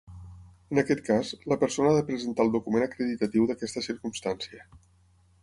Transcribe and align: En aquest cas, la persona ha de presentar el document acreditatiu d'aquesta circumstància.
En 0.75 0.79
aquest 0.81 1.03
cas, 1.09 1.33
la 1.53 1.57
persona 1.63 1.91
ha 1.91 1.97
de 1.97 2.05
presentar 2.07 2.47
el 2.47 2.49
document 2.57 2.87
acreditatiu 2.87 3.47
d'aquesta 3.53 3.85
circumstància. 3.91 4.69